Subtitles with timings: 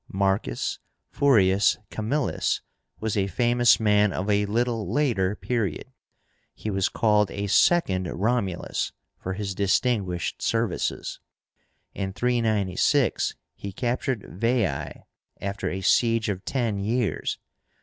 [0.11, 0.79] MARCUS
[1.11, 2.61] FURIUS CAMILLUS
[2.99, 5.93] was a famous man of a little later period.
[6.55, 11.19] He was called a second Romulus for his distinguished services.
[11.93, 15.03] In 396 he captured Veii,
[15.39, 17.37] after a siege of ten years.